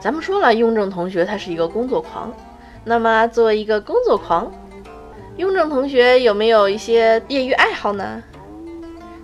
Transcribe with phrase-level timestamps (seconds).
[0.00, 2.32] 咱们说了，雍正同学他是一个工作狂。
[2.84, 4.52] 那么，作为一个工作狂，
[5.36, 8.22] 雍正同学有没有一些业余爱好呢？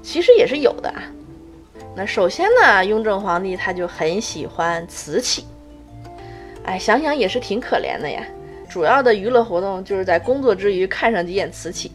[0.03, 0.93] 其实也是有的。
[1.95, 5.45] 那首先呢，雍正皇帝他就很喜欢瓷器。
[6.65, 8.25] 哎，想想也是挺可怜的呀。
[8.69, 11.93] 主要的娱乐活动就是在工作之余看上几眼瓷器。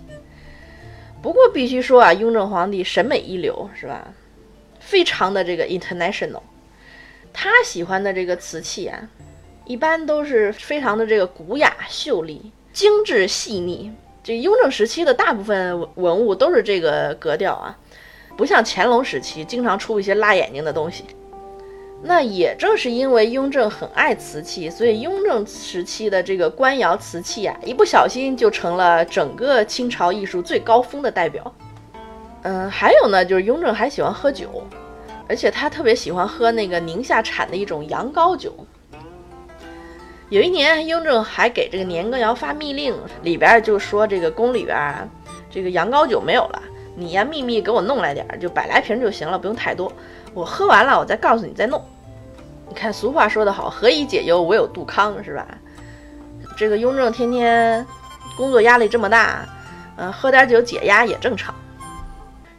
[1.21, 4.07] 不过必须说啊，雍正皇帝审美一流，是吧？
[4.79, 6.41] 非常的这个 international。
[7.39, 8.99] 他喜欢的这个瓷器啊，
[9.63, 13.93] 一般都是非常的这个古雅秀丽、精致细腻。
[14.23, 17.77] 这雍正时期的大部分文物都是这个格调啊，
[18.35, 21.05] 不像乾隆时期经常出一些辣眼睛的东西。
[22.01, 31.53] 那也正是因为雍正很爱瓷器，所以雍正时期的这个官窑瓷器啊，一不小心就成了整个清朝艺术最高峰的代表。
[32.41, 34.63] 嗯，还有呢，就是雍正还喜欢喝酒，
[35.29, 38.53] 而且他特别喜欢喝那个宁夏产的一种羊羔酒。
[40.29, 45.07] 有一年，雍正还给这个年羹尧发密令，里边就说这个宫里边啊，
[45.49, 46.61] 这个羊羔酒没有了，
[46.95, 49.91] 你呀秘密给我弄来点，就百来瓶就行了，不用太多。
[50.33, 51.81] 我喝完了，我再告诉你再弄。
[52.67, 55.47] 你看俗话说得好，何以解忧，唯有杜康，是吧？
[56.57, 57.85] 这个雍正天天
[58.35, 59.47] 工作压力这么大，
[59.95, 61.55] 嗯，喝点酒解压也正常。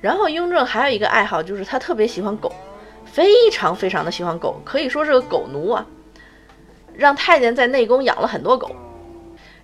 [0.00, 2.50] 然后雍正还有一个爱好，就是他特别喜欢狗，
[3.12, 5.86] 非常非常的喜欢狗，可以说是个狗奴啊。
[6.94, 8.70] 让太监在内宫养了很多狗。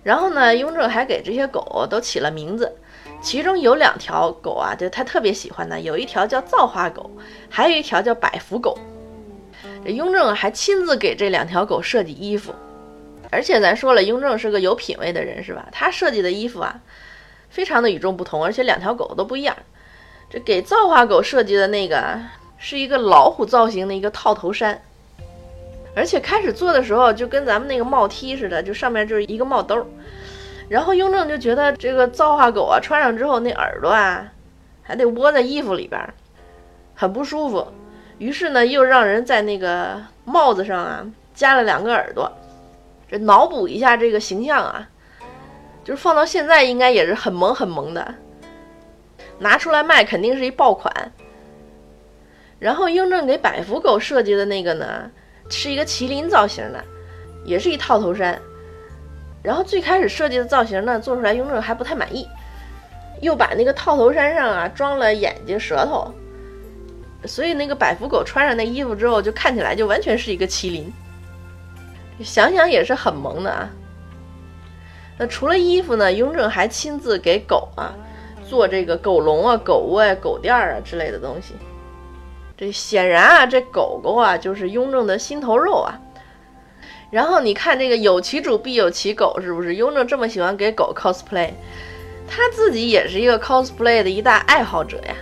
[0.03, 2.75] 然后呢，雍正还给这些狗都起了名字。
[3.21, 7.09] 其中有两条狗啊，就他特别喜欢的，有一条叫造化狗，
[7.49, 8.77] 还有一条叫百福狗。
[9.83, 12.53] 这雍正还亲自给这两条狗设计衣服，
[13.31, 15.67] 而且咱说了，雍正是个有品位的人，是吧？
[15.71, 16.79] 他设计的衣服啊，
[17.49, 19.55] 非常的与众不同，而且两条狗都不一样。
[20.29, 22.19] 这给造化狗设计的那个
[22.57, 24.81] 是一个老虎造型的一个套头衫，
[25.95, 29.85] 而且开始做的时候就跟咱们那个帽 T 似的，就上面就是一个帽兜。
[30.67, 34.25] 然后雍正就觉得这个造化狗啊，穿上之后那耳朵啊，
[34.81, 36.01] 还得窝在衣服里边，
[36.95, 37.67] 很不舒服。
[38.17, 41.05] 于是呢，又让人在那个帽子上啊
[41.35, 42.31] 加了两个耳朵，
[43.07, 44.87] 这脑补一下这个形象啊，
[45.83, 48.15] 就是放到现在应该也是很萌很萌的，
[49.37, 50.91] 拿出来卖肯定是一爆款。
[52.65, 55.07] 然后雍正给百福狗设计的那个呢，
[55.49, 56.83] 是一个麒麟造型的，
[57.43, 58.41] 也是一套头衫。
[59.43, 62.27] 然后最开始设计的造型呢，做出来雍正还不太满意，
[63.21, 66.11] 又把那个套头衫上啊装了眼睛、舌头，
[67.25, 70.91] 所以那个百福狗穿上那衣服之后，就看起来就完全是一个麒麟。
[72.21, 73.69] 想想也是很萌的啊。
[75.19, 77.93] 那除了衣服呢，雍正还亲自给狗啊
[78.49, 81.53] 做这个狗笼啊、狗窝啊、狗垫啊之类的东西。
[82.57, 85.99] 这显然啊，这狗狗啊就是雍正的心头肉啊。
[87.11, 89.75] 然后你看这个有其主必有其狗，是不是？
[89.75, 91.51] 雍正这么喜欢给狗 cosplay，
[92.27, 95.15] 他自己也是一个 cosplay 的一大爱好者呀。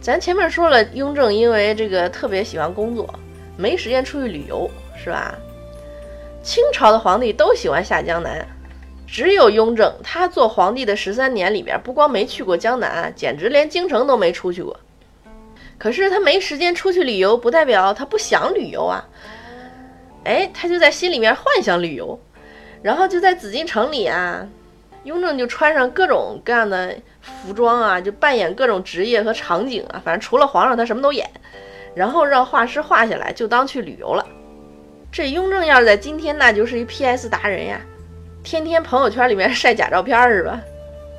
[0.00, 3.08] 咱前面说了，雍正因为这个特别喜欢工作，
[3.56, 4.70] 没时间出去旅游，
[5.02, 5.34] 是吧？
[6.42, 8.46] 清朝的皇帝都喜欢下江南，
[9.06, 14.78] 只有雍正，他做皇帝的十三年里边，不光没去过江南，简直连京城都没出去过。
[15.78, 19.04] 可是他没时间出去旅游，不代表他不想旅游啊。
[20.24, 22.18] 哎，他就在心里面幻想旅游，
[22.82, 24.46] 然后就在紫禁城里啊，
[25.04, 31.30] 雍正就穿上各种各样的服装啊，就扮演各种职业和场景啊，反正除了皇上他什么都演，
[31.94, 34.26] 然后让画师画下来，就当去旅游了。
[35.12, 37.80] 这雍正要是在今天，那就是一 PS 达人呀，
[38.42, 40.60] 天天朋友圈里面晒假照片是吧？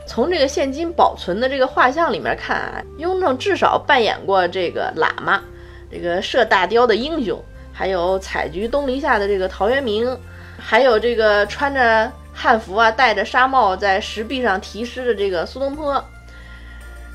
[0.07, 5.43] 从这个现今保存的这个画像里面看啊，雍正至少扮演过这个喇嘛，
[5.91, 7.39] 这个射大雕的英雄。
[7.73, 10.17] 还有采菊东篱下的这个陶渊明，
[10.57, 16.03] 还有这个穿着汉服啊、戴着纱帽在石壁上题诗的这个苏东坡，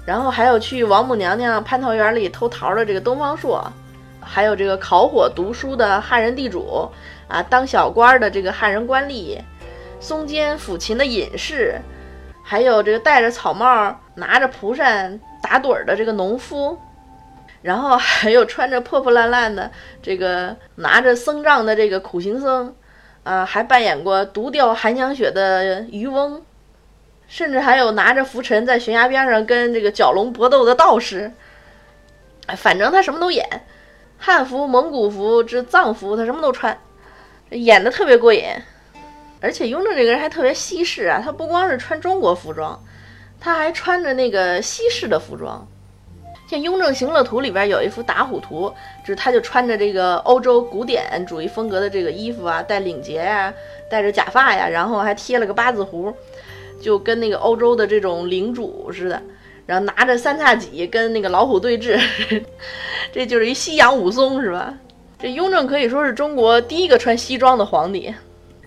[0.07, 3.73] 然后还有去王母娘娘蟠桃园里偷桃的这个东方朔，
[4.21, 6.89] 还有这个烤火读书的汉人地主
[7.27, 9.41] 啊，当小官的这个汉人官吏，
[9.99, 11.81] 松间抚琴的隐士，
[12.53, 16.79] 还有这个戴着草帽拿着蒲扇打盹儿的这个农夫。
[17.63, 19.71] 然后还有穿着破破烂烂的
[20.03, 22.75] 这个拿着僧杖的这个苦行僧，
[23.23, 26.43] 啊，还扮演过独钓寒江雪的渔翁，
[27.27, 31.33] 甚至还有拿着拂尘在悬崖边上跟这个蛟龙搏斗的道士。
[32.49, 33.49] 哎，反正他什么都演，
[34.19, 36.77] 汉服、蒙古服、这藏服，他什么都穿，
[37.49, 38.45] 演的特别过瘾。
[39.43, 42.81] 而且雍正这个人还特别西式啊，他不光是穿中国服装，
[43.41, 45.67] 他还穿着那个西式的服装。
[46.49, 53.53] 像《雍正行乐图》里边有一幅打虎图，就是他就穿着这个欧洲古典主义风格的这个衣服啊，戴领结呀，
[53.91, 56.15] 戴着假发呀，然后还贴了个八字胡，
[56.81, 59.23] 就跟那个欧洲的这种领主似的，
[59.65, 61.99] 然后拿着三叉戟跟那个老虎对峙，
[63.11, 64.75] 这就是一西洋武松是吧？
[65.19, 68.15] 这雍正可以说是中国第一个穿西装的皇帝。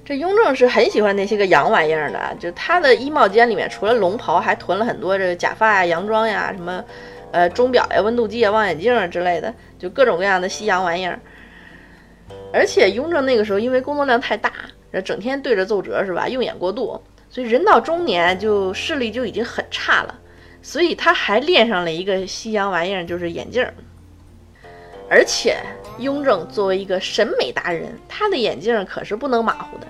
[0.05, 6.83] 这雍正是很喜欢那些个洋玩意儿的，就他的衣帽间里面除了龙袍，还囤了很多这个假发呀、洋装呀、什么。
[7.31, 11.19] 呃，钟表呀、温度计啊、望远镜啊之类的，就各种各样的西洋玩意儿。
[12.53, 14.53] 而且雍正那个时候因为工作量太大，
[15.03, 16.29] 整天对着奏折是吧？
[16.29, 20.15] 用眼过度，所以人到中年就视力就已经很差了。
[20.61, 23.67] 所以他还练上了一个西洋玩意儿，就是眼镜。
[25.09, 25.57] 而且
[25.99, 29.87] 雍正作为一个审美达人，他的眼镜可是不能马虎的。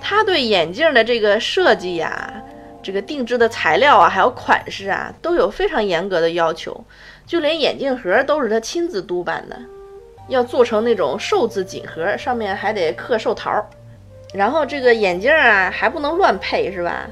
[0.00, 2.42] 他对眼镜的这个设计呀。
[2.80, 6.84] 这个定制的材料啊，还有款式啊，都有非常严格的要求，
[7.26, 9.58] 就连眼镜盒都是他亲自督办的，
[10.28, 13.52] 要做成那种寿字锦盒，上面还得刻寿桃。
[14.32, 17.08] 然后这个眼镜啊，还不能乱配，是吧？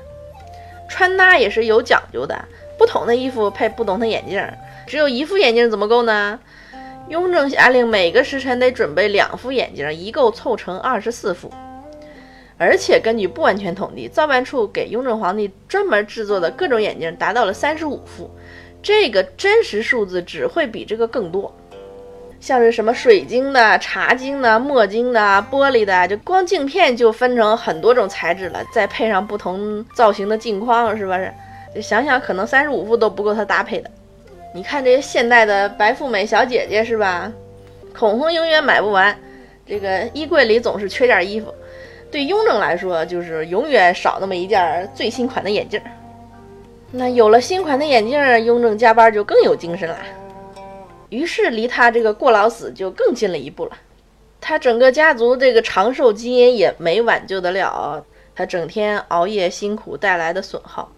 [0.88, 2.44] 穿搭也是有讲究的，
[2.78, 4.42] 不同的衣服配不同的眼镜，
[4.86, 6.38] 只有一副眼镜怎么够呢？
[7.08, 11.50] 雍正下令每个时辰得准备两副眼镜，一共凑成二十四副。
[12.58, 18.30] 而且根据不完全统计，造办处给雍正皇帝专门制作的各种眼镜达到了三十五副，
[18.82, 21.54] 这个真实数字只会比这个更多。
[22.40, 25.20] 像是什么水晶的、茶晶的、墨晶的、
[25.50, 31.32] 玻璃的，就光镜片就分成很多种材质了，再配上不同造型的镜框，是不是？
[31.80, 33.90] 想想，可能三十五副都不够他搭配的。
[34.56, 37.30] 你看这些现代的白富美小姐姐，是吧？
[37.92, 39.14] 口红永远买不完，
[39.66, 41.52] 这个衣柜里总是缺件衣服。
[42.10, 45.78] 对雍正来说，就是永远少那么一件最新款的眼镜。
[46.90, 49.98] 那有了新款的眼镜，雍正加班就更有精神了。
[51.10, 53.72] 于是离他这个过劳死就更近了一步了。
[54.40, 58.02] 他整个家族这个长寿基因也没挽救得了
[58.34, 60.90] 他整天熬夜辛苦带来的损耗。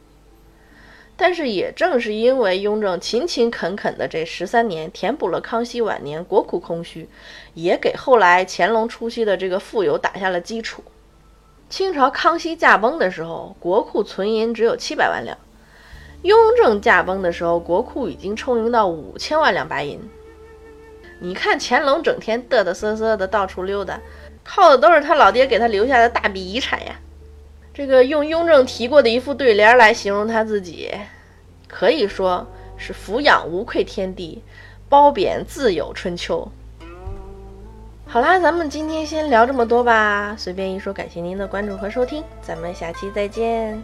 [1.20, 7.08] 但是也正是因为雍正勤勤恳恳的这十三年，填补了康熙晚年国库空虚，
[7.54, 10.84] 也给后来乾隆初期的这个富有打下了基础。
[11.68, 15.36] 清朝康熙驾崩的时候，国库存银只有七百万两；
[16.22, 20.00] 雍正驾崩的时候，国库已经充盈到五千万两白银。
[21.20, 24.00] 你看乾隆整天嘚嘚瑟瑟的到处溜达，
[24.44, 26.94] 靠的都是他老爹给他留下的大笔遗产呀。
[27.78, 30.90] 这个用雍正提过的一副对联来形容他自己，
[31.68, 32.44] 可以说
[32.76, 34.42] 是俯仰无愧天地，
[34.88, 36.50] 褒贬自有春秋。
[38.04, 40.34] 好啦，咱们今天先聊这么多吧。
[40.36, 43.80] 随便一说，感谢您的关注和收听，咱们下期再见。